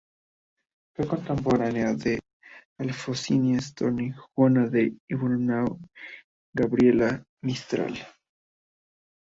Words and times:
Fue 0.95 1.05
contemporánea 1.07 1.93
de 1.93 2.19
Alfonsina 2.79 3.61
Storni, 3.61 4.11
Juana 4.33 4.65
de 4.67 4.95
Ibarbourou 5.07 5.79
y 5.79 5.87
Gabriela 6.55 7.23
Mistral. 7.43 7.93